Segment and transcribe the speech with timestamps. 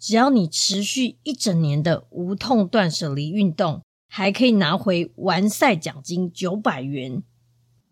[0.00, 7.22] 只要你持续一整年的无痛断舍离运动，还可以拿回完赛奖金九百元。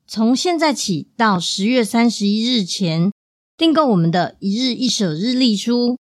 [0.06, 3.12] 从现在起到十月三十一日前
[3.59, 5.98] 订购我们的一日一舍日历书，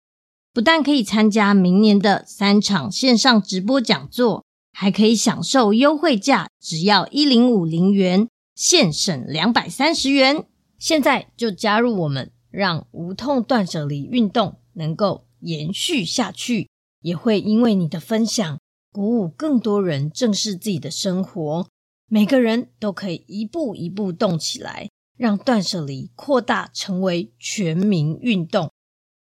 [0.53, 10.45] 不但可以参加明年的三场线上直播讲座，还可以享受优惠价，只要一零五零元，现省两百三十元。
[10.79, 15.26] 现在就加入我们，让无痛断舍离运动能够。
[15.41, 16.69] 延续下去，
[17.01, 18.59] 也会因为你的分享，
[18.91, 21.67] 鼓舞更多人正视自己的生活。
[22.09, 28.71] 每个人都可以一步一步动起来，让断舍离扩大成为全民运动。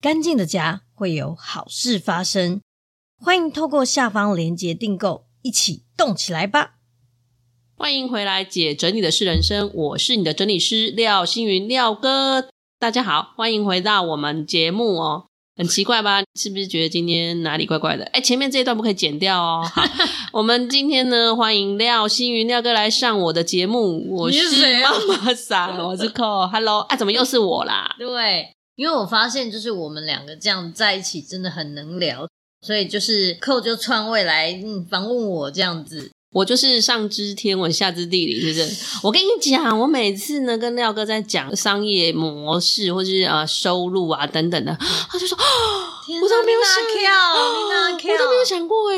[0.02, 2.62] 干净的家会有好事发生。
[3.18, 6.76] 欢迎透过下方链接订购，一起动起来吧！
[7.78, 12.50] 欢迎回来，姐整理的是人生，我是你的整理师廖星云廖哥。
[12.78, 15.28] 大家好，欢迎回到我们节目哦。
[15.58, 16.22] 很奇怪吧？
[16.36, 18.04] 是不是觉得今天哪里怪怪的？
[18.08, 19.66] 哎，前面这一段不可以剪掉哦。
[19.74, 19.84] 好，
[20.34, 24.06] 我们今天呢，欢迎廖星云廖哥来上我的节目。
[24.14, 26.48] 我是妈妈桑，我是 Cole。
[26.50, 27.96] Hello，啊，怎么又是我啦？
[27.98, 32.28] 对，因为我发现就是我们两个这样在一起真的很能聊，
[32.62, 36.12] 所以就是 Cole 就串位来嗯访问我这样子。
[36.36, 39.00] 我就是上知天文下知地理，是不是？
[39.02, 44.78] 我跟你讲，我每次呢跟廖哥在讲商业模式或者是呃收入啊等等的，
[45.10, 45.44] 他就说：“啊，
[46.22, 48.98] 我都没有想过，我都没有想过哎，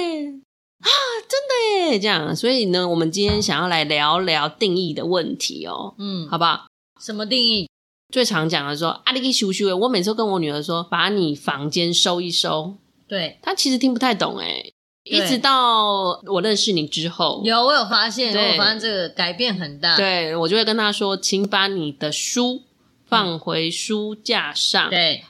[0.80, 0.90] 啊，
[1.30, 2.36] 真的耶，这样。
[2.36, 6.66] 所以呢，我们今天想要来聊聊定义的问题哦，嗯，好不好？
[7.00, 7.70] 什么定义？
[8.12, 12.78] 最常讲的说，阿力给修修，我每次跟我女儿说，把你房间收一收。
[13.08, 14.72] 对，她其实听不太懂哎。
[15.10, 19.96] 一直到我认识你之后，有我有发现，我发现这个改变很大。
[19.96, 22.64] 对，我就会跟他说，请把你的书
[23.06, 24.90] 放回书架上。
[24.90, 25.24] 对，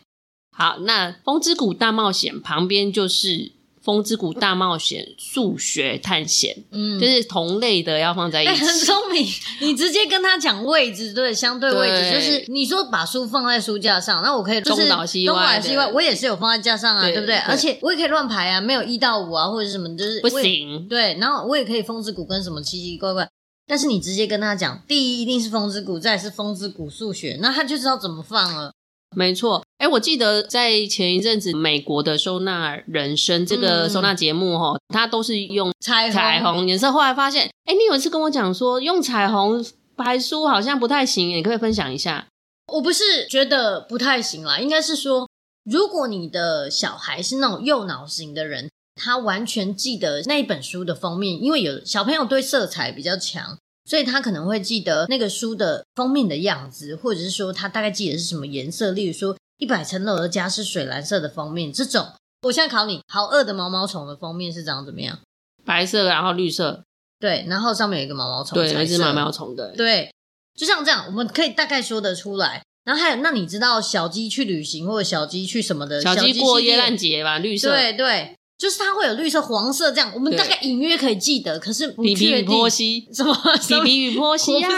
[0.51, 3.56] 好，那《风之谷大冒险》旁边就是。
[3.87, 8.51] 风之谷大冒险数学探险，嗯，就是同类的要放在一起。
[8.51, 9.25] 欸、 很聪明，
[9.61, 17.35] 你直接跟他讲位置，对，相对位置对就是你说把书放在书架上，那我可以就是东倒西歪，西歪，我也是有放在架上啊，对，对不对？
[17.37, 20.85] 对而且我也可以乱排啊，没有一到五啊，或者什么，就是不行。
[20.89, 23.29] 对，然后我也可以风之谷跟什么奇奇怪怪，
[23.65, 28.73] 但是你直接跟他讲，第一一定是风之谷，再是风之谷数学，那他就知道怎么放了。
[29.17, 36.91] 没错，哎，我记得在前一阵子美国的收纳人生这个收纳节目哈，它、嗯、都是用彩虹彩虹颜色。
[36.91, 39.65] 后来发现，哎，你有一次跟我讲说用彩虹
[39.95, 42.27] 排书好像不太行，你可，可以分享一下？
[42.71, 45.27] 我不是觉得不太行啦，应该是说，
[45.65, 48.69] 如果你的小孩是那种右脑型的人，
[49.01, 53.57] 他完全记得那一本书的封面，因为有小朋友对色彩比较强。
[53.87, 58.91] 所以他可能会记得那个书的封面的样子，或者是说他大概记得是什么颜色。
[58.91, 62.09] 例如说《一百层楼的家》是水蓝色的封面，这种。
[62.43, 65.17] 我现在考你，《好饿的毛毛虫》的封面是长怎么样？
[65.65, 66.83] 白色，然后绿色。
[67.19, 68.55] 对，然后上面有一个毛毛虫。
[68.55, 69.71] 对，还是毛毛虫的。
[69.75, 70.13] 对，
[70.55, 72.61] 就像这样，我们可以大概说得出来。
[72.83, 76.01] 然后还有，那你知道小鸡去旅行或者小鸡去什么的？
[76.01, 77.71] 小鸡过耶诞节吧，绿色。
[77.71, 81.89] 对对，就是它会有绿色、黄色这样，我们大概隐约可以记得，可是。
[81.89, 83.33] 皮皮与波西什么？
[83.67, 84.69] 皮皮与波西啊？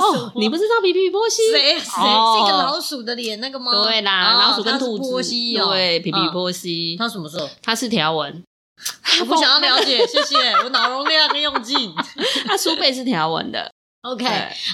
[0.00, 1.52] 哦，你不知道皮皮与波西？
[1.52, 3.84] 谁谁是一个老鼠的脸那个吗？
[3.84, 5.08] 对啦，老鼠跟兔子。
[5.08, 6.96] 波西哦，对，皮皮与波西。
[6.98, 7.48] 它什么时候？
[7.62, 8.42] 它是条纹。
[9.20, 10.36] 我不想要了解，谢谢。
[10.64, 11.92] 我脑容量跟用尽。
[12.46, 13.70] 它书背是条纹的。
[14.02, 14.24] OK，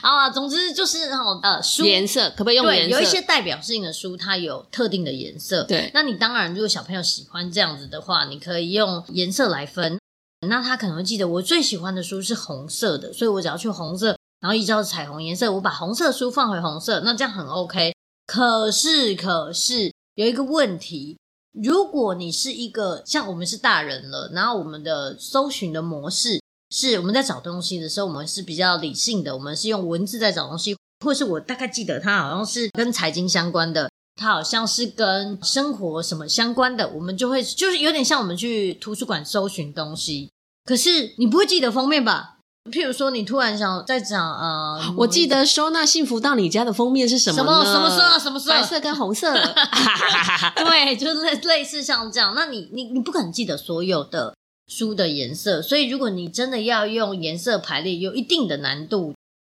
[0.03, 2.91] 啊，总之就是哈，呃，书颜色可不可以用颜色？
[2.91, 5.65] 对，有一些代表性的书，它有特定的颜色。
[5.65, 9.99] 对，那你当然，如果小朋友喜欢这样子的话，你可以用颜色来分。
[10.47, 17.93] 那他可能会记得，我最喜欢的书是红色的，所以我只要去红色，然后依照彩虹颜色，我把红色书放回红色，那这样很 OK。
[18.29, 21.19] 可是，可是有一个问题，
[21.53, 26.41] 如果你是一个像我们是大人了，然后我们的搜寻的模式。
[26.77, 40.31] 是我们在找东西的时候，我们是比较理性的，我们是用文字在找东西，或是我大概记得它好像是跟财经相关的，它好像是跟生活什么相关的，我们就会就是有点像我们去图书馆搜寻东西。
[40.67, 42.35] 可是你不会记得封面吧？
[42.71, 47.37] 譬如说，你突然想在讲呃，我记得收纳幸福到你家的封面是什么？
[47.37, 48.19] 什么什么色？
[48.19, 48.51] 什么色？
[48.51, 49.33] 白色跟红色。
[50.57, 52.35] 对，就是类类似像这样。
[52.35, 54.35] 那你你你不可能记得所有的。
[54.67, 59.15] 书的颜色，所以如果你真的要用颜色排列，有一定的难度。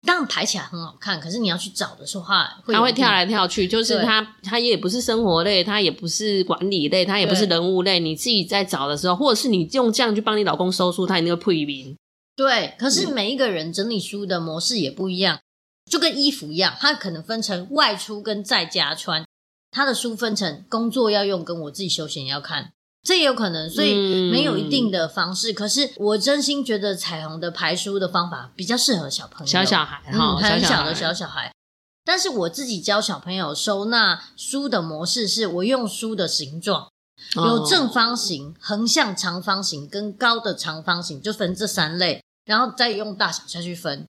[0.06, 7.98] 当然排起来很好看，可是你要去找的时候，它会，会跳来跳去，就是它它也不是生活类，它也不是管理类，它也不是人物类。
[7.98, 11.96] 你自己在找的时候，或者是你用这样去帮你老公收书，它那个配名。
[12.36, 15.42] 对，可是每一个人整理书的模式也不一样，嗯、
[15.90, 19.26] 就跟衣服一样，它可能分成外出跟在家穿，
[19.72, 22.70] 他的书分成工作要用跟我自己休闲要看。
[23.08, 25.50] 这也有可能，所以没有一定的方式。
[25.50, 31.50] 嗯、可是我真心觉得彩虹的排书的方法比较适合小朋友，小小孩哈，嗯、很小的小小孩。
[32.04, 36.90] 但是我自己教小朋友收纳书的模式是，我用书的形状，
[37.36, 44.04] 有正方形、横向长方形跟高的长方形，就分这三类，然后再用大小下去分。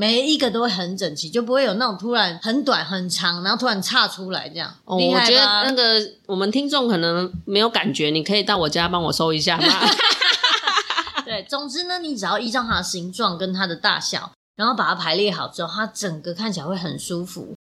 [0.00, 4.74] 每一个都会很整齐，就不会有那种突然很短很长，然后突然岔出来这样。
[4.86, 9.66] 哦，我觉得那个我们听众可能没有感觉，你可以到我家帮我收一下吗？
[11.26, 17.54] 对，总之呢，你只要依照它的形状跟它的大小，然后把它排列好之后，它整个看起来会很舒服。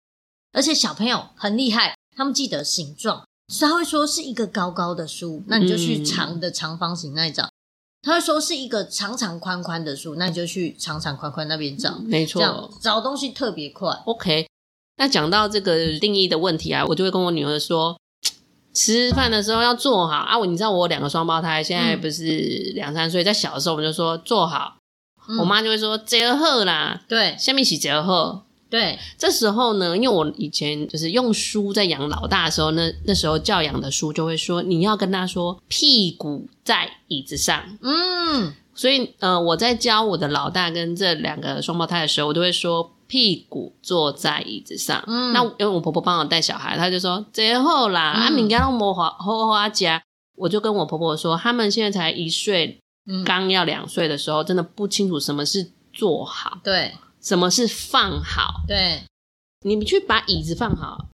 [0.53, 7.49] 而且小朋友很厉害，他们记得形状，所以他会说是一个高高的书，那你就去长的长方形那一找。
[8.07, 13.89] 他会说是一个长长宽宽的树，那你就去长长宽宽那边找，没错，这样找东西特别快。
[14.05, 14.47] OK，
[14.95, 17.99] 那讲到这个定义的问题啊，我就会跟我女儿说，
[18.73, 20.39] 吃饭的时候要坐好啊。
[20.39, 24.77] 我你知道我有两个双胞胎，现在不是两三岁，在小的时候我们就说坐好，
[25.27, 28.46] 嗯、我妈就会说折好啦，对，下面起折好。
[28.69, 37.63] 对，这时候呢，因为我以前就是用书在养老大的时候，那那时候教养的书就会说，你要跟他说屁股在椅子上。
[37.81, 45.01] 嗯，所以呃，我在教我的老大跟这两个双胞胎的时候，我都会说屁股坐在椅子上。
[45.07, 50.03] 嗯，那因为我婆婆帮我带小孩，她就说最后啦，阿敏家都没花花花家，
[50.35, 56.59] 我就跟我婆婆说，他们现在才一岁，嗯、刚要两岁的时候，真的不清楚什么是坐好。
[56.61, 56.93] 对。
[57.21, 58.61] 什么是放好？
[58.67, 59.03] 对，
[59.65, 61.07] 你们去把椅子放好。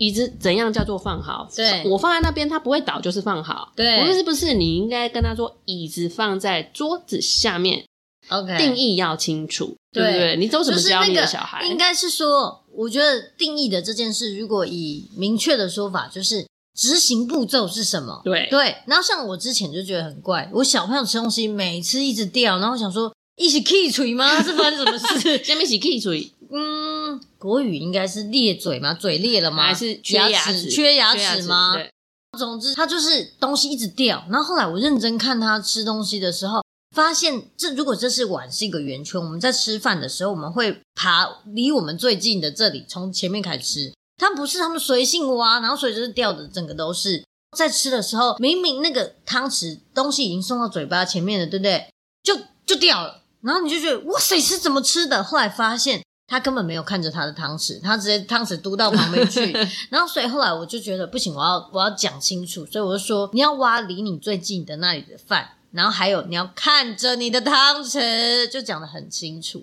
[0.00, 1.48] 椅子怎样叫做放好？
[1.54, 3.72] 对，我放在那边，它不会倒，就是放好。
[3.76, 7.84] 对，不是不是，你应该跟他说，椅子放在桌子下面。
[8.28, 10.36] OK，定义要清楚，对，对不对？
[10.36, 11.64] 你都什么教你的小孩？
[11.64, 16.44] 应该是说，我觉得定义的这件事，如果以明确的说法，就是
[16.76, 18.20] 执行步骤是什么？
[18.24, 18.78] 对对。
[18.86, 23.12] 然后像我之前就觉得很怪，我小朋友吃东西每次一直掉，然后我想说。
[23.36, 24.40] 一起剔嘴吗？
[24.42, 25.42] 是发生什么事？
[25.42, 26.32] 下面一起剔嘴。
[26.50, 28.94] 嗯，国语应该是裂嘴吗？
[28.94, 29.64] 嘴裂了吗？
[29.64, 30.70] 还是缺牙齿？
[30.70, 31.74] 缺牙齿吗？
[31.74, 31.90] 对。
[32.38, 34.24] 总之，他就是东西一直掉。
[34.28, 36.62] 然后后来我认真看他吃东西的时候，
[36.94, 43.92] 发现这如果这是碗是一个圆圈，我们在吃饭的时候，我们会爬离我们最近的这里，从前面开始吃。
[44.16, 47.24] 他不是，他们随性挖，然后所以就是掉的整个都是。
[47.56, 51.86] 在吃的时候，明明那个汤匙东西已经送到嘴巴前面了，对不对？
[52.22, 52.36] 就
[52.66, 53.22] 就掉了。
[53.44, 55.22] 然后你就觉得哇塞，是怎么吃的？
[55.22, 59.52] 后来发现他根本没有看着他的汤匙，他直接汤匙嘟到旁边去。
[59.90, 69.62] 然后所以后来我就觉得不行，我要我要讲清楚，所以我就说你要挖离你最近的那里的饭，然后还有你要看着你的汤匙，就讲的很清楚。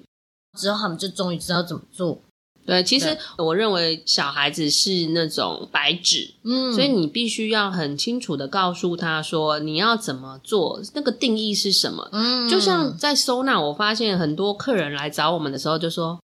[0.59, 2.21] 之后他们就终于知道怎么做。
[2.65, 12.07] 对，其实我认为小孩子是那种白纸，嗯，所以你必须要很清楚的告诉他说你要怎么做，那个定义是什么。
[12.11, 16.19] 嗯，就像在收纳，我发现很多客人来找我们的时候就说：“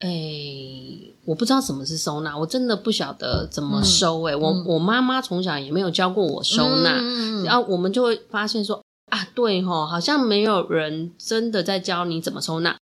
[0.00, 4.32] 哎、欸，我不知道什么是收纳，我真的不晓得怎么收、欸。
[4.32, 12.76] 哎、嗯，我我妈妈从小也没有教过我收纳，嗯、然后我们就会发现说啊，对吼，好像没有人真的在教你怎么收纳。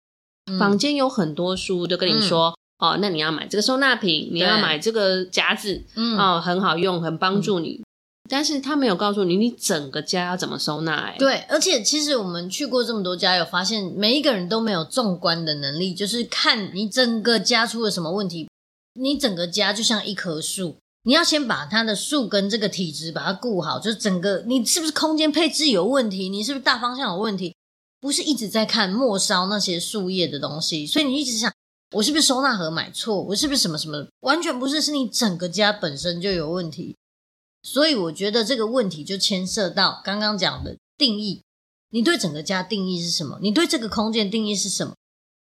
[0.47, 7.81] 嗯、坊间有很多书就跟你说、嗯，哦，那你要买这个收纳瓶，你要买这个夹子，嗯，哦，很好用，很帮助你。
[7.81, 7.85] 嗯
[8.33, 11.17] 但是他没有告诉你，你整个家要怎么收纳、欸？
[11.19, 18.49] 对，而且其实我们去过这么多家，有发现每一个人都没有纵观的能力，就是看你整个家出了什么问题。
[18.95, 26.29] 你整个家就像一棵树，你要先把它的树根这个体质把它顾好，就是整个你是不是空间配置有问题？
[26.29, 27.57] 你是不是大方向有问题？
[28.01, 31.53] 不是一直在看末梢那些树叶的东西，所以你一直想，
[31.93, 33.21] 我是不是收纳盒买错？
[33.23, 34.07] 我是不是什么什么？
[34.21, 36.97] 完全不是，是你整个家本身就有问题。
[37.63, 41.43] 所以我觉得这个问题就牵涉到刚刚讲的定义，
[41.91, 43.39] 你对整个家定义是什么？
[43.43, 44.95] 你对这个空间定义是什么？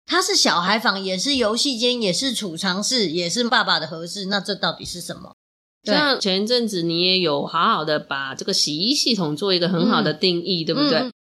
[0.05, 5.35] 它是小孩房，也是游戏间，也是储藏室，也是爸爸的合适，那这到底是什么？
[5.83, 10.99] 像前一阵子你也有好好的把这个洗衣系统做一个很好的定义，嗯、对不对？
[10.99, 11.13] 嗯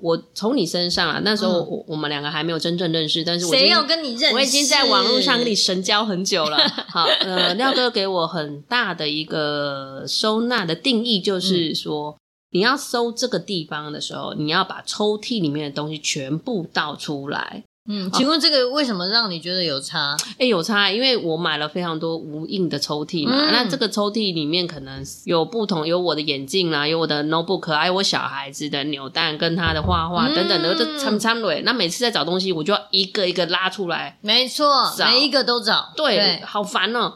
[0.00, 4.34] 我从你身上啊，那时候我、嗯、我们两个还没有真正认识，但是我谁要跟你认识？
[4.34, 6.58] 我已经在网络上跟你神交 很久了。
[6.88, 12.16] 好，呃，廖哥给我很大的一个收纳的定义，就是说、嗯、
[12.52, 17.64] 你要搜这个地方的时候，你要把抽屉里面的东西全部倒出来。
[17.88, 20.16] 嗯，请问这个为什么让你觉得有差？
[20.32, 23.52] 哎、欸，有差，因为我买了非常多无印的抽屉嘛、嗯。
[23.52, 31.62] 那这个抽屉里面可能有不同，有我的眼镜啦，有我的 notebook，还有我小孩子的扭蛋跟他的画画等等的，这参参蕊。
[31.62, 34.18] 那每次在找东西，我就要一个一个拉出来。
[34.20, 35.92] 没错，每一个都找。
[35.96, 37.15] 对，对好烦哦、喔。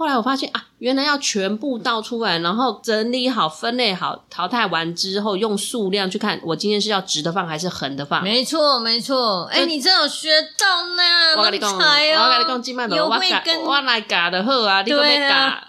[0.00, 8.22] 后来我发现啊，原来要全部倒出来，然后整理好、分类好、淘汰完之后，用数量去看，我今天是要直的放还是横的放？
[8.22, 9.44] 没错，没错。
[9.52, 11.02] 哎、欸，你真有学到呢！
[11.36, 13.10] 我跟你讲，我跟你讲，今麦的我
[13.44, 15.68] 跟，我来嘎的好啊，你都没嘎。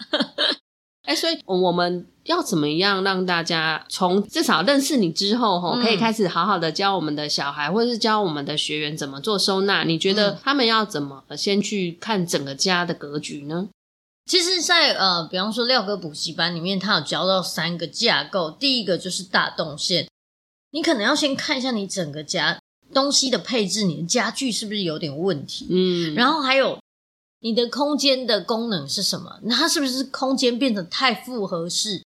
[1.03, 9.83] 哎、欸，所以我们要怎么样让大家从至少认识你之后，哈、嗯，可以开始好好的教我们的小孩，或者是教我们的学员怎么做收纳？
[9.83, 13.67] 你觉得他们要怎么先去看整个家的格局呢？
[14.31, 18.49] 其实在，在呃，比方说廖哥补习班里面，他有教到三个架构。
[18.49, 20.07] 第一个就是大动线，
[20.71, 22.57] 你可能要先看一下你整个家
[22.93, 25.67] 东西的配置，你的家具是不是有点问题？
[25.69, 26.79] 嗯，然后还有
[27.41, 29.37] 你的空间的功能是什么？
[29.43, 32.01] 那它是不是空间变得太复合式？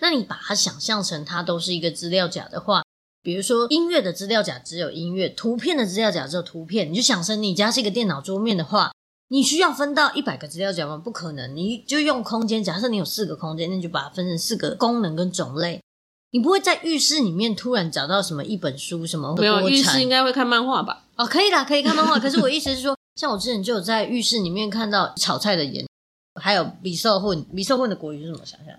[0.00, 2.82] 那你把它想象成它都是一个资料夹的话，
[3.22, 8.90] 比如说音乐的资料夹只有音乐，图片的资料夹只有图片，你就想成你家是一个电脑桌面的话。
[9.28, 10.96] 你需要分到一百个资料夹吗？
[10.96, 12.64] 不可能，你就用空间。
[12.64, 15.80] 假设你有四个空间，那你就把它分成四个功能跟种类。
[16.30, 19.34] 你不会在浴室里面突然找到什么一本书什么？
[19.36, 21.04] 没有，浴室应该会看漫画吧？
[21.16, 22.18] 哦，可以啦，可以看漫画。
[22.18, 25.86] 可是我意思是说，像我之前就有在浴室里面看到炒菜的盐，
[26.40, 28.40] 还有米寿混，米寿混的国语是什么？
[28.44, 28.74] 想想，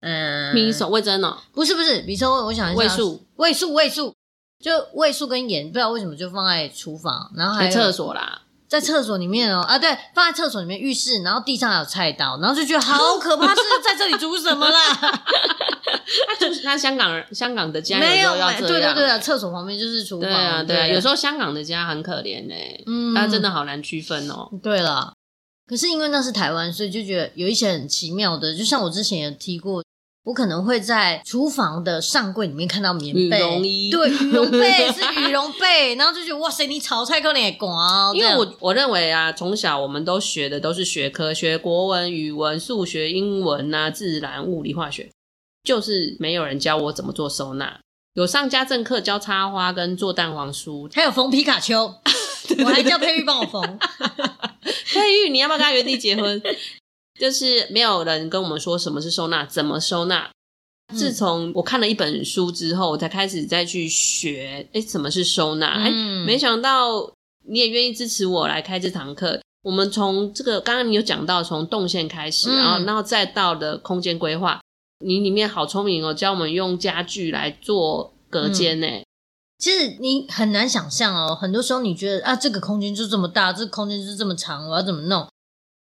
[0.00, 4.14] 嗯，米寿味噌哦，不是不是米寿混，我想一下，味素味素味素，
[4.60, 8.42] 就味素跟盐，不知道为什么就放在厨房，然后还有厕所啦。
[8.68, 14.80] 在厕所里面哦，啊，对，放在厕所里面，浴室，然后地上还有菜刀，然后就觉得好 可怕，是在这里煮什么啦？
[16.28, 22.54] 他就是他香港人，香港的家没有要这样，对对对啊，厕所旁边就是厨房，对啊对啊，有时候香港的家很可怜呢，
[22.86, 24.48] 嗯，他真的好难区分哦。
[24.62, 25.14] 对了，
[25.66, 29.82] 可是因为那是台湾，所以就觉得有一些很奇妙的，就像我之前也提过。
[30.28, 45.10] 我可能会在厨房的上柜里面看到棉被，羽绒衣，对，羽绒被 是羽绒被，然后就觉得哇塞，你炒菜可能也广，因为我我认为啊，从小我们都学的都是学科，学国文、语文、数学、英文啊，自然、物理、化学，
[45.64, 47.80] 就是没有人教我怎么做收纳。
[48.12, 51.94] 有上家政课教插花跟做蛋黄酥，还有缝皮卡丘，
[52.62, 53.78] 我还叫佩玉帮我缝。
[54.92, 56.42] 佩玉，你要不要跟他原地结婚？
[57.18, 60.30] 就是没有人跟我们说什么是收纳，怎么收纳。
[60.96, 65.66] 自从我看了一本书之后，我才开始再去学，诶，什么是收纳？
[65.66, 67.12] 哎、嗯，没想到
[67.46, 69.38] 你也愿意支持我来开这堂课。
[69.62, 74.60] 我们从这个刚刚你有讲到，从动线开始，然后然后再到的空间规划，
[75.04, 78.86] 你里面好聪明哦，教我们用家具来做隔间呢。
[79.58, 85.28] 其实你很难想象哦，很多时候你觉得啊，这个空间就这么大，这个空间就是这么长，我要怎么弄？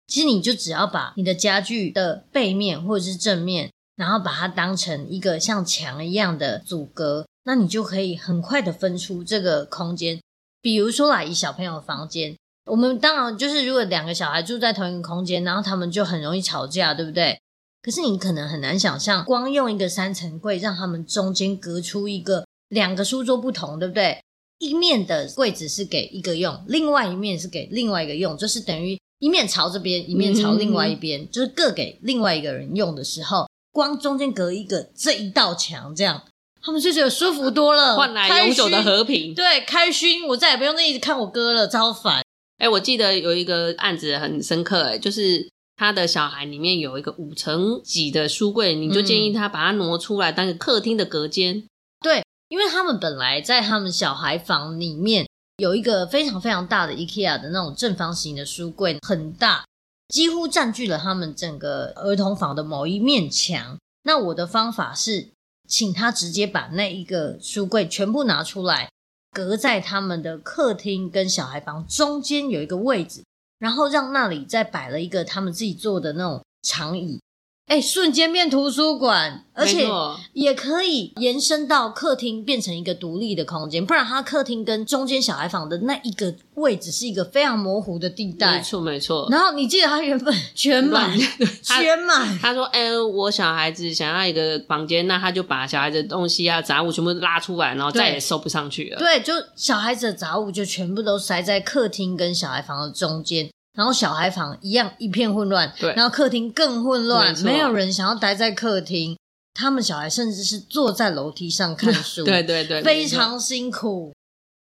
[0.07, 10.19] 其实你就只要把你的家具的背面或者是正面，然后把它当成一个像墙一样的阻隔，那你就可以很快的分出这个空间。
[10.61, 12.35] 比如说啦，以小朋友的房间，
[12.65, 17.39] 我们当然就是如果两个小孩住在同一个空间，然后他们就很容易吵架，对不对？
[17.81, 24.19] 可是你可能很难想象，光用一个三层柜让他们中间隔出一个两个书桌不同，对不对？
[24.57, 36.21] 一面的柜子是给一个用，另外一面是给另外一个用，就是等于一面朝这边，一面朝另外一边，嗯、就是各给另外一个人用的时候，光中间隔一个这一道墙，这样
[36.61, 39.33] 他们就觉得舒服多了，换来永久的和平。
[39.33, 42.23] 对，开心，我再也不用那一直看我哥了，超烦。
[42.59, 51.63] 哎，我记得有一个案子很深刻，哎，就是他的小孩里面有一个五层几的书柜，你就建议他把它挪出来当个客厅的隔间。
[51.99, 55.25] 对，因为他们本来在他们小孩房里面
[55.57, 59.65] 有一个非常非常大的 IKEA 的那种正方形的书柜，很大，
[60.09, 63.77] 几乎占据了他们整个儿童房的某一面墙。
[64.03, 65.29] 那我的方法是，
[65.67, 68.89] 请他直接把那一个书柜全部拿出来。
[69.31, 73.23] 隔在他们的客厅跟小孩房中间有一个位置，
[73.59, 77.19] 然后让那里再摆了一个他们自己做的那种长椅。
[77.67, 79.87] 哎，瞬间变图书馆，而且
[80.33, 83.83] 也可以延伸到客厅，变成一个独立的空间。
[83.83, 88.57] 不然，他客厅跟中间小孩房的那一个位置是一个非常模糊的地带。
[88.57, 89.27] 没错，没错。
[89.31, 91.17] 然后你记得他原本 全满，
[91.63, 92.37] 全满。
[92.37, 103.49] 他说：“哎，我小孩子想要一个房间，那他就把小孩子的东西啊、杂物全部拉出来，然后再也收不上去了。”对，就小孩子的杂物就全部都塞在客厅跟小孩房的中间。
[103.75, 109.17] 然后小孩房一样一片混乱，对，然后客厅更混乱，没，没有人想要待在客厅。
[109.53, 114.13] 他们小孩甚至是坐在楼梯上看书， 对对对，非常辛苦。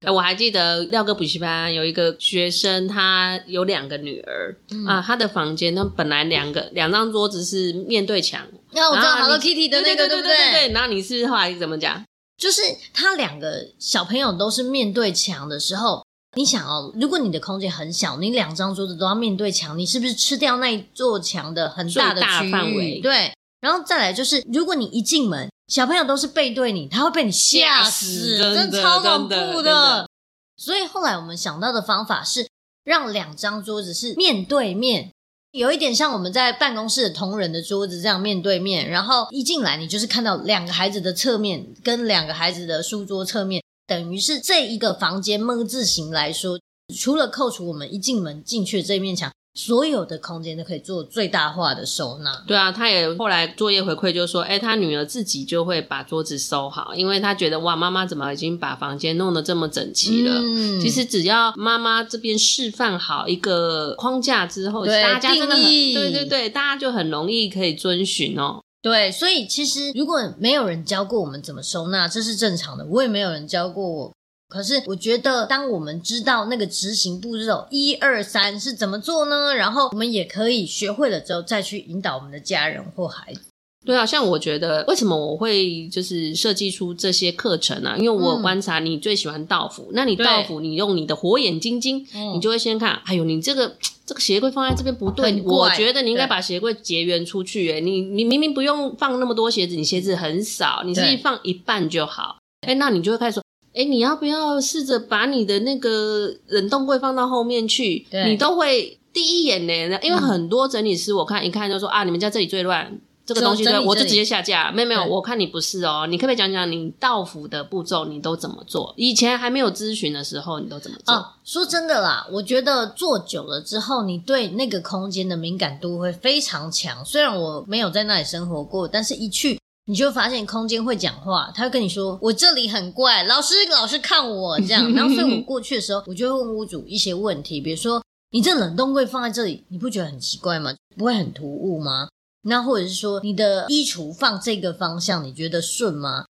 [0.08, 10.36] 我还记得廖哥补习班有一个学生，他有两个女儿、嗯、啊，他的房间他本来两个两张桌子是面对墙，那我知道 Hello Kitty 的那个对不对？
[10.52, 12.04] 对，然后你是后来怎么讲？
[12.38, 12.62] 就是
[12.94, 16.04] 他两个小朋友都是面对墙的时候。
[16.36, 22.52] 你想哦，如果你的空间很小，你两张桌子都要面对墙，你是不是吃掉那一座墙的很大的区域？
[22.52, 23.00] 范围？
[23.02, 29.64] 对，然后再来就是，如果你一进门，小朋友都是背对你，他会被你吓死，吓死，真的超恐怖的。
[29.64, 30.10] 的
[30.56, 32.48] 所以后来我们想到的方法是，
[32.84, 35.12] 让两张桌子是面对面，
[35.52, 43.64] 有一点像我们在办公室的同仁的桌子这样面对面，然后一进来，你就是看到两个孩子的侧面跟两个孩子的书桌侧面。
[43.90, 46.60] 等于是这一个房间 ㄇ 字形来说，
[46.96, 52.44] 除了扣除我们一进门进去的这面墙，所有的空间都可以做最大化的收纳。
[52.48, 60.36] 对啊，他也后来作业回馈就说，哎，他女儿自己就会把桌子收好，因为他觉得哇，妈妈怎么已经把房间弄得这么整齐了？
[60.36, 65.64] 嗯，其实只要妈妈这边示范好一个框架之后，大家真的很。
[65.66, 68.62] 对对对，大家就很容易可以遵循哦。
[68.82, 72.86] 对，所以其实如果没有人教过我们怎么收纳，这是正常的。
[72.86, 74.14] 我也没有人教过我。
[74.48, 79.54] 可是我觉得，当我们知道那个执行步骤一二三是怎么做呢？
[79.54, 83.49] 然后我们也可以学会了之后，再去引导我们的家人或孩子。
[83.86, 87.98] 对啊，像我觉得，为什么我会就是设计出这些课程呢、啊？
[87.98, 97.72] 因为我观察你最喜欢道服，嗯、那你道服，你用你的火眼金睛，你就会先看，哎呦，你这个这个鞋柜放在这边不对，我觉得你应该把鞋柜结缘出去。
[97.72, 102.38] 哎，你你明明不用放那么多鞋子，你鞋子很少，你自己放一半就好。
[102.68, 103.44] 哎，那你就会开始说。
[103.72, 108.04] 哎，你要不要试着把你的那个冷冻柜放到后面去？
[108.26, 114.72] 你都会第一眼呢，因为很多整理师我看一看就说啊，你们家这里最乱，这个东西对，我就直接下架。
[114.72, 118.92] 没有没有，我看你不是哦，你可不可以讲讲你到府的步骤你都怎么做？
[118.98, 121.14] 以前还没有咨询的时候你都怎么做？
[121.14, 127.06] 哦，说真的啦，我觉得做久了之后，你对那个空间的敏感度会非常强。
[127.06, 129.60] 虽然我没有在那里生活过，但是一去。
[129.86, 134.84] 你就会发现空间会讲话，他会跟你说：“我这里很怪，老师老是看我这样。
[134.94, 140.72] ”然后所以我过去的时候，我就会问屋主一些问题，比如说：“你这冷冻柜放在这里，你不觉得很奇怪吗？
[140.96, 142.08] 不会很突兀吗？”
[142.44, 146.26] 那或者是说，你的衣橱放这个方向，你觉得顺吗？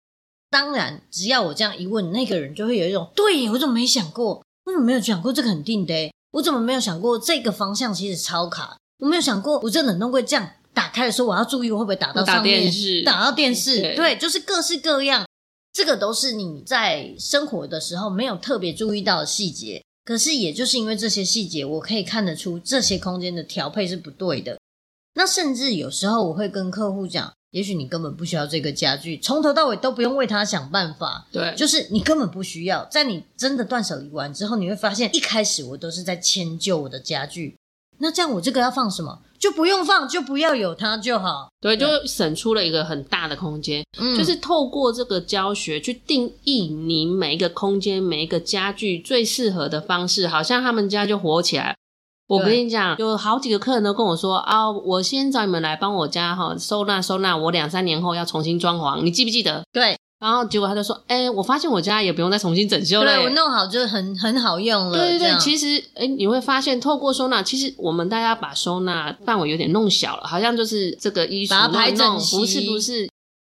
[0.49, 4.43] 当然，只要我这样一问，那个人就会有一种：“对，我怎么没想过？
[4.65, 6.11] 我怎么没有想过这个很定的？
[6.31, 8.77] 我怎么没有想过这个方向其实超卡？
[8.99, 13.81] 我没有想过，我这冷冻柜这样。”打开的时候，我要注意我会不会打到上面，打电视，打到电视。
[13.81, 15.25] 对，对，就是各式各样，
[15.73, 19.83] 这个都是你在生活的时候没有特别注意到的细节。
[20.05, 24.57] 可是，也就是因为这些细节，我可以看得出这些空间的调配是不对的。
[25.13, 31.25] 那甚至有时候我会跟客户讲，也许你根本不需要这个家具，从头到尾都不用为他想办法。
[31.31, 32.85] 对，就是你根本不需要。
[32.85, 37.55] 在你真的断舍离完之后，你会发现，一开始我都是在迁就我的家具。
[38.01, 39.19] 那这样我这个要放什么？
[39.37, 41.49] 就不用放，就不要有它就好。
[41.59, 43.83] 对，就省出了一个很大的空间。
[43.97, 51.75] 嗯，就是透过这个教学去定义你每一个空间、每一个家具最适合的方式，好像他们家就活起来。
[52.29, 59.63] 我跟你讲，有好几个客人都跟我说啊，我先找你们来帮我家哈收纳收纳，我两三年后要重新装潢，你记不记得？
[59.73, 73.09] 对，然后结果他就说：“哎，我发现我家也不用再重新整修了，对，我弄好就很很好用了。”对对对，其实哎，你会发现透过收纳，其实我们大家把收纳范围有点弄小了，好像就是这个衣橱把它排整齐，不是不是。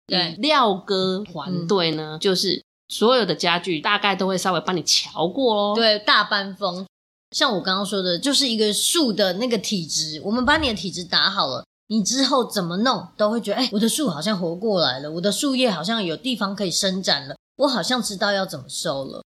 [0.06, 5.72] 对，廖哥团队呢，嗯、就是所有的家具大概都会稍微帮你瞧过哦。
[5.74, 6.84] 对，大班风，
[7.30, 11.64] 像我刚刚说的，就是一个树的那个体质，我们把你的体质打好了。
[11.88, 19.22] 你之后怎么弄都会觉得，哎，我的树好像活过来了，我的树叶好像有地方可以伸展了，我好像知道要怎么收了。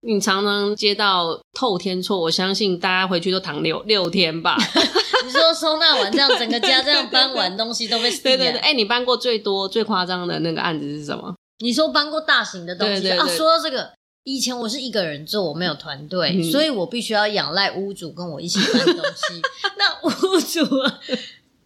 [0.00, 4.56] 你常常接到透天错，我相信大家回去都躺六六天吧。
[5.24, 11.34] 你说收纳完这样，整个家这样搬完东西都被对对，哎，你搬过最多最夸张的那个案子是什么？
[11.58, 13.26] 你说搬过大型的东西对对对啊？
[13.36, 13.92] 说到这个，
[14.28, 19.40] 以前我是一个人做，我没有团队，嗯、所以我必须要仰赖屋主跟我一起搬东西。
[19.78, 21.00] 那屋主啊。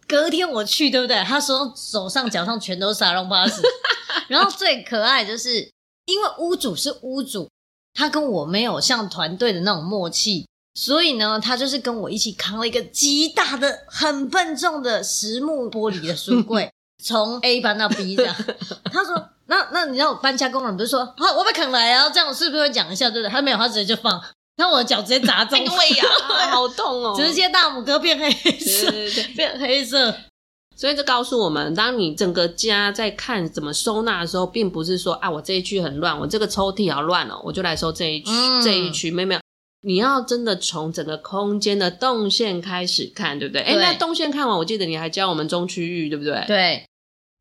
[0.07, 1.21] 隔天我去，对不对？
[1.23, 3.61] 他说手上脚上全都是沙龙巴士，
[4.29, 5.69] 然后最可爱就是
[6.05, 7.49] 因为屋主是屋主，
[7.93, 10.45] 他跟我没有像团队的那种默契，
[10.75, 16.71] 所以呢，他就是跟我一起扛了一个极大的、很笨重的实木玻璃的书柜，
[17.03, 18.35] 从 A 搬到 B 这样。
[18.91, 22.09] 他说：“那那你让我搬家工人不是说好，我被扛来啊？
[22.09, 23.09] 这样是不是会讲一下？
[23.09, 23.31] 对不对？
[23.31, 24.21] 他没有，他直接就放。”
[24.55, 26.03] 那我的脚直接砸中，胃呀，
[26.51, 27.15] 好痛哦！
[27.17, 30.15] 直接大拇哥变黑色，对对对，变黑色。
[30.75, 39.09] 所以这告诉我们，当你整个家在看怎么收纳的时候，并不是说啊，我这一区很乱，我这个抽屉好乱哦，我就来收这一区、嗯、这一区。
[39.09, 39.41] 没有没有，
[39.81, 43.63] 你要真的从整个空间的动线开始看，对不对？
[43.63, 46.43] 哎，那动线看完，我记得你还教我们中区域，对不对？
[46.45, 46.85] 对，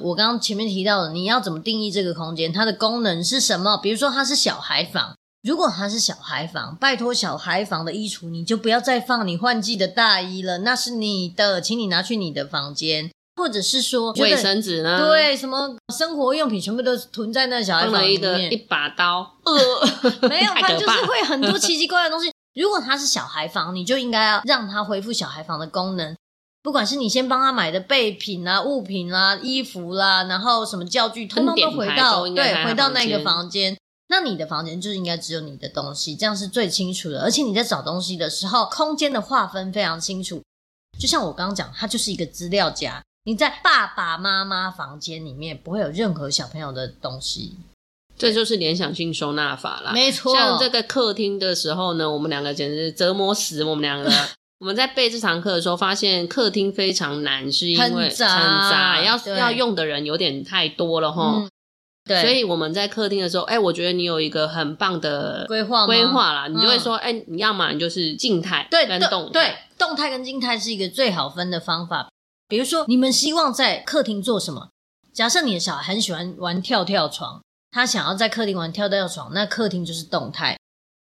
[0.02, 2.52] 我刚刚前面提到的，你要怎么定义这个空间？
[2.52, 3.76] 它的功能是什么？
[3.78, 5.14] 比如说，它是小孩房。
[5.42, 14.98] 如果它是小孩房，拜托小孩房的衣橱你就不要再放你换季的大衣了，那是你的，请你拿去你的房间，或者是说卫生纸呢？
[15.04, 22.30] 对，什么生活用品全部都囤在那小孩房里面，一把刀，呃，没有， 它就是会很多奇奇怪怪的东西。
[22.54, 26.14] 如果它是小孩房，你就应该要让它恢复小孩房的功能，
[26.62, 33.76] 不管是你先帮他买的备品啊、物品啦、啊、衣服啦、啊，然后什么教具，通通都回到对，回到那个房间。
[34.08, 37.22] 那你的房间就是应该只有你的东西，这样是最清楚的。
[37.22, 40.40] 而且你在找东西的时候，空间的划分非常清楚。
[41.00, 43.02] 就像我刚刚讲，它就是一个资料夹。
[43.24, 47.56] 你在爸爸妈妈房间里面不会有任何小朋友的东西，
[48.16, 49.92] 这就是联想性收纳法啦。
[49.92, 54.12] 没错，像这个客厅的时候呢，我们两个简直是折磨死我们两个。
[54.62, 61.38] 我们在备这堂课的时候，发现客厅非常难，是因为很杂，要要用的人有点太多了哈。
[61.38, 61.50] 嗯
[62.04, 72.08] 对，所以我们在客厅的时候，哎，我觉得你有一个很棒的规划规划啦，你就会说，哎、嗯，你要么你就是静态跟动对，动态跟静态是一个最好分的方法。
[72.46, 74.68] 比如说，你们希望在客厅做什么？
[75.12, 80.56] 假设你的小孩很喜欢玩跳跳床，他想要在客厅玩跳跳床，那客厅就是动态。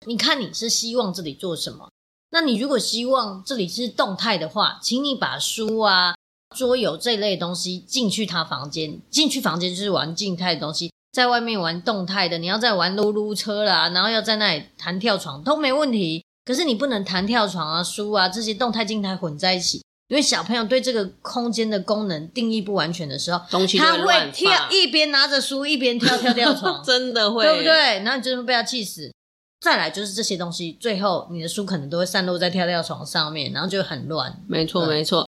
[0.05, 1.89] 你看你是希望这里做什么？
[2.31, 6.15] 那你如果希望这里是动态的话，请你把书啊。
[6.57, 12.39] 桌游这类东西进去他房间，进去房间就是玩静态的东西，在外面玩动态的。
[12.39, 16.23] 你要在玩噜噜车啦，然后要在那里弹跳床都没问题。
[16.43, 27.71] 可是你不能弹跳床啊、书啊这些动态静态混在一起，因为小朋友对这个空间的功能定义不完全的时候，东西他会跳，一边拿着书一边跳跳跳 床，真的会，对不对？
[27.99, 29.13] 然后你就会被他气死。
[29.61, 34.41] 再来就是这些东西，最后你的书可能都会散落在跳跳床上面，然后就很乱。
[34.47, 35.27] 没错，没错。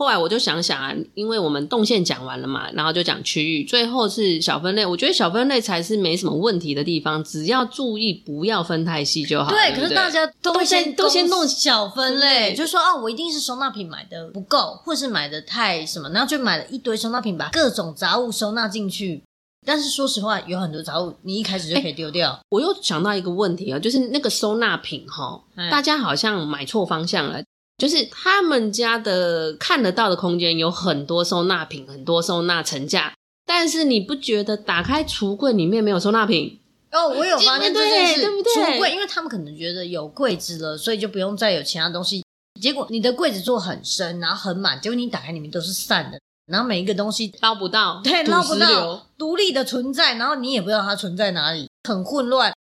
[0.00, 4.86] 后来我就想想啊，因为我们动线讲完了嘛，然后就讲区域，最后是小分类。
[4.86, 9.50] 我觉得小分类才是没什么问题的地方，只要注意不要分太细就好。
[9.50, 19.22] 对，对对可是大家都会先都先弄小分类，就是说啊，我一定是收纳品买的不够，或是买的太什么，然后就买了一堆收纳品，把各种杂物收纳进去。
[19.66, 22.38] 但是说实话，有很多杂物你一开始就可以丢掉。
[22.48, 27.42] 我又想到一个问题啊，就是那个收纳品哈，大家好像买错方向了。
[27.76, 33.14] 就是他们家的看得到的空间有很多收纳品，很多收纳层架，
[33.46, 36.58] 但是你不觉得打开橱柜里面没有收纳品？
[36.90, 38.52] 哦，我有发现这件事，对不对？
[38.52, 42.24] 橱柜，因为他们可能觉得有柜子了，所以就不用再有其他东西。
[42.60, 52.52] 结果你的柜子做很深，然后很满，结果你打开里面都是散的，然后每一个东西捞不到，对，捞不到，独立的存在，然后你也不知道它存在哪里，很混乱。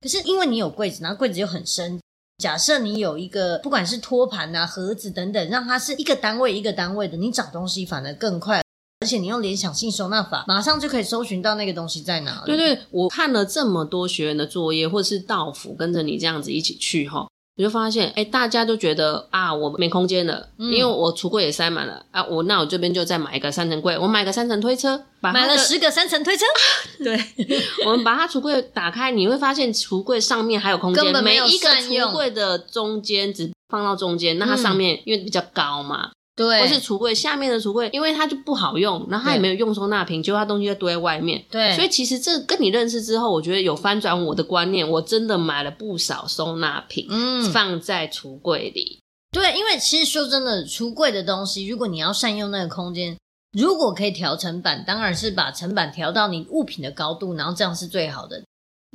[0.00, 1.98] 可是因为你有柜子，然后柜子又很深。
[2.38, 8.62] 假设你有一个，不管是托盘啊、盒子等等，让它是一个单位一个单位的，你找东西反而更快，
[9.00, 12.46] 而且你用联想性收纳法，马上就可以搜寻到那个东西在哪里。
[12.46, 22.24] 对对，我看了这么多学员的作业，或是道府跟着你这样子一起去哈，我就发现，哎，大家都觉得啊，我没空间了，嗯、因为我橱柜也塞满了啊。
[22.24, 26.44] 我那我这边就再买一个三层柜，我买个三层推车，把买了十个三层推车。
[27.04, 27.16] 对，
[27.86, 36.10] 我们把它橱柜打开，你会发现橱柜上面还有空间，每一个橱柜的中间只放到中间，那它上面、嗯、因为比较高嘛。
[36.36, 41.44] 对，或是橱柜下面的橱柜，因为它就不好用，然后它也没有用收纳瓶，结果它东西就堆在外面。
[41.50, 49.00] 对，所以其实这跟你认识之后，我觉得有翻转我的观念，我真的买了不少收纳瓶，嗯，放在橱柜里。
[49.30, 53.16] 对，因为其实说真的，橱柜的东西，如果你要善用那个空间，
[53.52, 58.42] 如果可以调层板，当然是把层板调到你物品的高度，然后这样是最好的。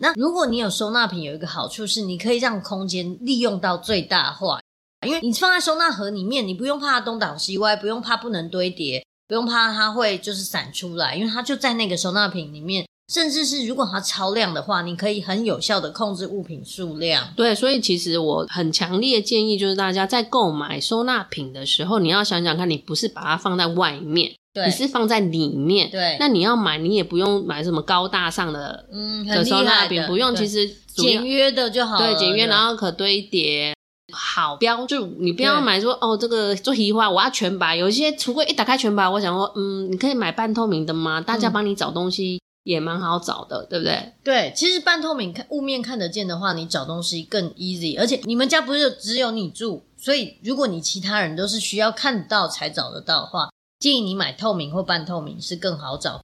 [0.01, 4.59] 那如果你有收纳瓶，有一个好处是，你可以让空间利用到最大化。
[5.05, 12.85] 因为你放在收纳盒里面，你不用怕它东倒西歪，不用怕不能堆叠，不用怕它会就是散出来，因为它就在那个收纳瓶里面。
[13.11, 17.33] 甚至是如果它超量的话，你可以很有效的控制物品数量。
[17.35, 25.89] 对，所以其实我很强烈建议，就是大家在购买收纳品的时候，你要想想看，你不是把它放在外面，对，你是放在里面。
[25.89, 32.13] 对，那你要买，你也不用买什么高大上的，嗯，的收纳品，不用，其实简约的就好了。
[32.13, 33.73] 对，简约，然后可堆叠。
[34.11, 37.75] 好标注，你不要买说哦，这个做移花我要全白。
[37.75, 41.21] 有一些橱柜一打开全白，我想说，嗯，你可以买半透明的吗？
[41.21, 44.13] 大家帮你找东西也蛮好找的，嗯、对不对？
[44.23, 47.99] 对，其实半透明看雾面看得见的话，你找东西更 easy。
[47.99, 56.21] 而且你们家不是只有你住，所以如果你其他人都是需要看到才找得到的话，建议你买透明或半透明是更好找。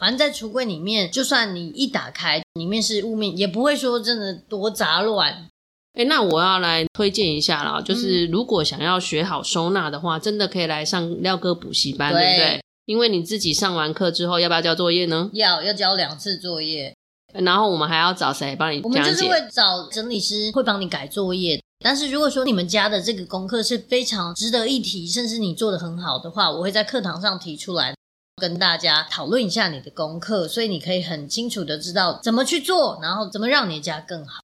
[0.00, 5.48] 反正在橱柜里面，就算你一打开，里面是雾面，也不会说真的多杂乱。
[5.94, 12.62] 哎，那我要来推荐一下啦，就是如果想要学好收纳的话，嗯、真的可以来上廖哥补习班，对，对不对？
[12.86, 15.28] 因为你自己上完课之后，要不要交作业呢？
[15.32, 16.94] 要，要交两次作业。
[17.34, 18.98] 然后我们还要找谁帮你讲解？
[18.98, 21.60] 我们就是会找整理师会帮你改作业。
[21.84, 27.94] 但是如果说你们家的这个功课是非常值得一提，甚至你做的很好的话，我会在课堂上提出来
[28.40, 34.40] 跟大家讨论一下你的功课，所以你可以很清楚的知道怎么去做，然后怎么让你的家更好。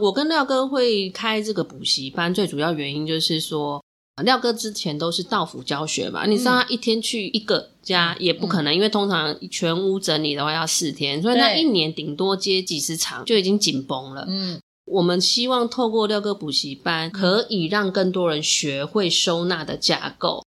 [0.00, 3.82] 我跟廖哥会开这个补习班，最主要原因就是说，
[4.24, 14.24] 廖哥之前都是到府教学嘛，嗯、你知道他一天去一个家也不可能，嗯、因为通常全屋整理的话要四天，所以那一年顶多接几十场就已经紧绷了。
[14.28, 20.41] 嗯，我们希望透过廖哥补习班，可以让更多人学会收纳的架构。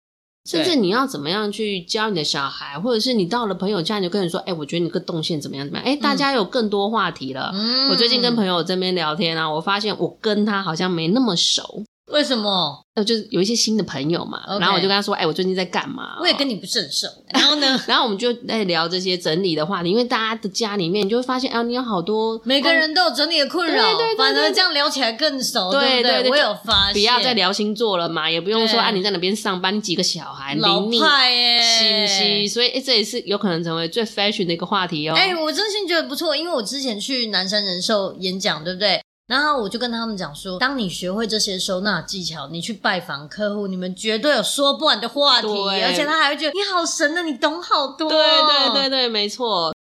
[0.44, 5.64] 甚至你要怎么样去教你的小孩，或者是你到了朋友家，你就跟人说：“哎、欸，我觉得你个动线怎么样？
[5.64, 7.52] 怎么样？”哎、欸，大家有更多话题了。
[7.54, 11.84] 嗯、我最近跟朋友这边聊天啊，我发现我跟他好像没那么熟。
[12.10, 12.82] 为什么？
[12.94, 14.60] 呃，就是有一些新的朋友嘛，Okay.
[14.60, 17.06] 然后我就跟他说：“哎、欸，我最近在干嘛？”我也跟你不是很熟。
[17.32, 17.80] 然后呢？
[17.88, 26.30] 然后我们就在聊这些整理的话题，因为大家的家里面，你就会发现啊，你有好多每个人都有整理的困扰，对对对对，反而这样聊起来更熟，对对，对对对。
[26.32, 35.14] 我有发现，不要再聊星座了嘛，也不用说啊，你在哪边上班，你几个小孩，老派耶，信息，所以、欸、这也是有可能成为最 fashion 的一个话题哦。
[35.16, 39.00] 哎、欸，我真心觉得不错，因为我之前去南山人寿演讲，对不对？
[39.28, 45.48] 然后我就跟他们讲说，当你学会这些收纳技巧，你去拜访客户，你们绝对有说不完的话题，
[45.82, 48.10] 而且他还会觉得你好神啊，你懂好多。
[48.10, 49.72] 对对对对，没错。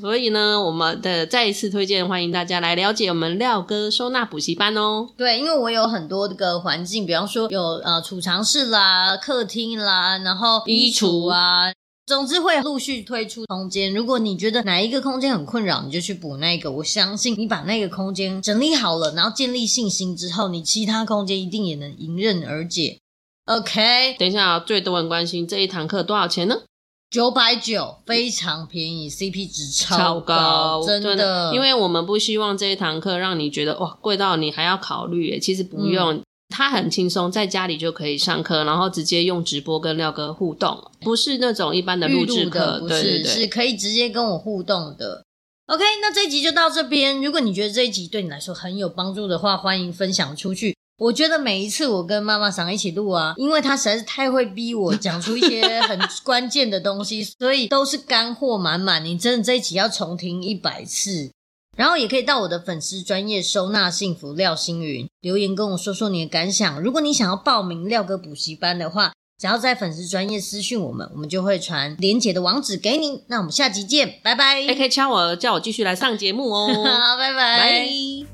[0.00, 5.06] 所以呢，我们的再一次推荐，欢迎大家来了解我们廖哥收纳补习班哦。
[5.18, 11.72] 对，因为我有很多这个环境，比方说有呃储藏室啦、客厅啦，然后衣橱啊。
[12.04, 16.70] 总之会陆续推出空间，如果你觉得哪一个空间很困扰，你就去补那个。
[16.70, 22.98] 我相信你把那个空间整理好了，然后建立信心之后，你其他空间一定也能迎刃而解。
[23.46, 26.62] OK，等一下，最多人关心这一堂课多少钱呢？
[27.08, 31.54] 九百九，非常便宜，CP 值超高，真的，的。
[31.54, 36.14] 因为我们不希望这一堂课让你觉得哇贵到你还要考虑耶，其实不用。
[36.14, 45.24] 嗯他很轻松，在家里就可以上课，然后直接用直播跟廖哥互动，不是那种一般的录制课，不是，对对对，是可以直接跟我互动的。
[45.66, 47.22] OK，那这一集就到这边。
[47.22, 50.76] 如果你觉得这一集对你来说很有帮助的话，欢迎分享出去。
[50.98, 59.04] 我觉得每一次我跟妈妈桑一起录啊，因为她实在是太会逼我讲出一些很关键的东西，所以都是干货满满。
[59.04, 61.30] 你真的这一集要重听一百次。
[61.76, 66.80] 然后也可以到我的粉丝专业收纳幸福廖星云留言跟我说说你的感想。
[66.80, 73.24] 如果你想要报名廖哥补习班的话，只要在粉丝专业私讯我们，我们就会传连结的网址给你。
[73.28, 74.66] 那我们下集见，拜拜。
[74.66, 76.68] 还可以敲我，叫我继续来上节目哦。
[76.84, 77.58] 好，拜拜。
[77.58, 78.31] 拜。